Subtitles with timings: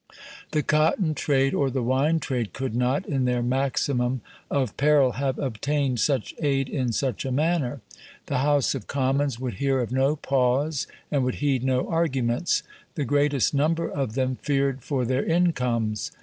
[0.49, 5.37] The cotton trade or the wine trade could not, in their maximum of peril, have
[5.37, 7.81] obtained such aid in such a manner.
[8.25, 12.63] The House of Commons would hear of no pause and would heed no arguments.
[12.95, 16.09] The greatest number of them feared for their incomes.